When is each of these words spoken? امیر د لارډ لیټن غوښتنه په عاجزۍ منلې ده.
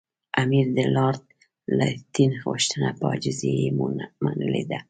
امیر 0.41 0.67
د 0.77 0.79
لارډ 0.95 1.23
لیټن 1.77 2.31
غوښتنه 2.45 2.87
په 2.97 3.03
عاجزۍ 3.11 3.53
منلې 4.23 4.63
ده. 4.69 4.79